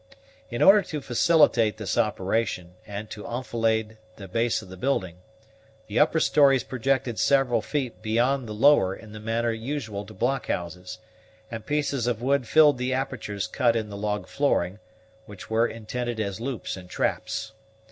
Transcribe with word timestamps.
In 0.49 0.63
order 0.63 0.81
to 0.81 0.99
facilitate 0.99 1.77
this 1.77 1.95
operation, 1.95 2.73
and 2.87 3.07
to 3.11 3.23
enfilade 3.27 3.99
the 4.15 4.27
base 4.27 4.63
of 4.63 4.69
the 4.69 4.75
building, 4.75 5.17
the 5.85 5.99
upper 5.99 6.19
stories 6.19 6.63
projected 6.63 7.19
several 7.19 7.61
feet 7.61 8.01
beyond 8.01 8.47
the 8.47 8.53
lower 8.53 8.95
in 8.95 9.11
the 9.11 9.19
manner 9.19 9.51
usual 9.51 10.03
to 10.07 10.13
blockhouses, 10.15 10.97
and 11.51 11.67
pieces 11.67 12.07
of 12.07 12.19
wood 12.19 12.47
filled 12.47 12.79
the 12.79 12.95
apertures 12.95 13.45
cut 13.45 13.75
in 13.75 13.89
the 13.89 13.95
log 13.95 14.25
flooring, 14.25 14.79
which 15.27 15.51
were 15.51 15.67
intended 15.67 16.19
as 16.19 16.39
loops 16.41 16.75
and 16.75 16.89
traps. 16.89 17.51